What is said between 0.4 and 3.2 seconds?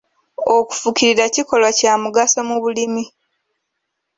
Okufukirira kikolwa kya mugaso mu bulimi.